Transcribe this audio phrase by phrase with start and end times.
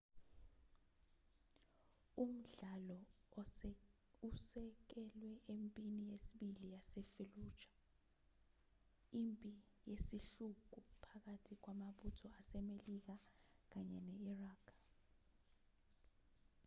[2.23, 2.99] umdlalo
[4.29, 7.71] usekelwe empini yesibili yasefalluja
[9.21, 9.51] impi
[9.89, 13.13] yesihluku phakathi kwamabutho asemelika
[13.71, 14.63] kanye ne-iraq